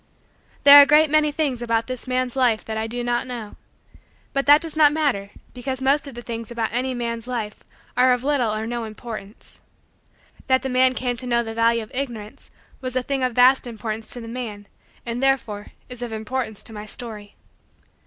[0.63, 3.55] There are a great many things about this man's life that I do not know.
[4.33, 7.63] But that does not matter because most of the things about any man's life
[7.95, 9.59] are of little or no importance.
[10.47, 12.49] That the man came to know the value of Ignorance
[12.81, 14.65] was a thing of vast importance to the man
[15.05, 17.35] and, therefore, is of importance to my story.